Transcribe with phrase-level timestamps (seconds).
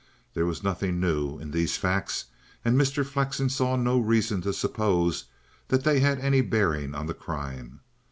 [0.33, 2.25] There was nothing new in these facts,
[2.65, 3.05] and Mr.
[3.05, 5.25] Flexen saw no reason to suppose
[5.67, 7.81] that they had any bearing on the crime.